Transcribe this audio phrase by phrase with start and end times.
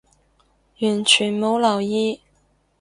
[0.79, 2.21] 完全冇留意